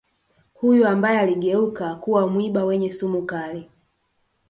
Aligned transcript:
huyu 0.53 0.87
ambaye 0.87 1.19
aligeuka 1.19 1.95
kuwa 1.95 2.27
mwiba 2.27 2.63
wenye 2.65 2.91
sumu 2.93 3.21
kali 3.25 3.69